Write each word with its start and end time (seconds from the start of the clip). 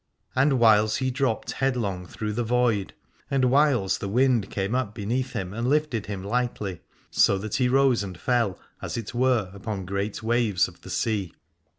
And 0.35 0.53
whiles 0.59 0.95
he 0.97 1.11
dropped 1.11 1.51
headlong 1.51 2.07
through 2.07 2.33
the 2.33 2.43
void, 2.43 2.95
and 3.29 3.45
whiles 3.51 3.99
the 3.99 4.09
wind 4.09 4.49
came 4.49 4.73
up 4.73 4.95
beneath 4.95 5.33
him 5.33 5.53
and 5.53 5.69
lifted 5.69 6.07
him 6.07 6.23
lightly, 6.23 6.81
so 7.11 7.37
that 7.37 7.57
he 7.57 7.69
rose 7.69 8.01
and 8.01 8.19
fell 8.19 8.59
as 8.81 8.97
it 8.97 9.13
were 9.13 9.51
upon 9.53 9.85
great 9.85 10.23
waves 10.23 10.67
of 10.67 10.81
the 10.81 10.89
sea. 10.89 11.35